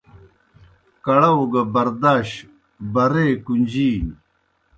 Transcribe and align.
کڑاؤ 1.03 1.41
گہ 1.51 1.61
برداش 1.73 2.29
بریئے 2.93 3.33
کُݩجینیْ 3.45 4.15